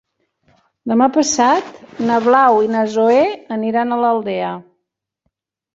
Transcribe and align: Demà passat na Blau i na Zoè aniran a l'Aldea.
Demà 0.91 1.07
passat 1.17 1.69
na 2.09 2.17
Blau 2.29 2.59
i 2.69 2.73
na 2.77 2.83
Zoè 2.97 3.23
aniran 3.61 3.91
a 3.99 4.05
l'Aldea. 4.07 4.53